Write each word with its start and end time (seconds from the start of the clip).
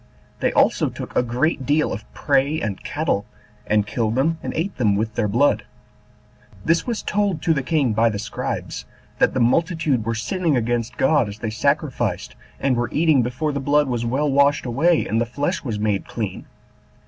They 0.39 0.51
also 0.53 0.89
took 0.89 1.15
a 1.15 1.21
great 1.21 1.63
deal 1.63 1.93
of 1.93 2.11
prey 2.11 2.59
and 2.59 2.83
cattle, 2.83 3.23
and 3.67 3.85
killed 3.85 4.15
them, 4.15 4.39
and 4.41 4.51
ate 4.55 4.77
them 4.77 4.95
with 4.95 5.13
their 5.13 5.27
blood. 5.27 5.63
This 6.65 6.87
was 6.87 7.03
told 7.03 7.43
to 7.43 7.53
the 7.53 7.61
king 7.61 7.93
by 7.93 8.09
the 8.09 8.17
scribes, 8.17 8.85
that 9.19 9.35
the 9.35 9.39
multitude 9.39 10.03
were 10.03 10.15
sinning 10.15 10.57
against 10.57 10.97
God 10.97 11.29
as 11.29 11.37
they 11.37 11.51
sacrificed, 11.51 12.35
and 12.59 12.75
were 12.75 12.89
eating 12.91 13.21
before 13.21 13.51
the 13.51 13.59
blood 13.59 13.87
was 13.87 14.03
well 14.03 14.31
washed 14.31 14.65
away, 14.65 15.05
and 15.05 15.21
the 15.21 15.23
flesh 15.23 15.63
was 15.63 15.77
made 15.77 16.07
clean. 16.07 16.47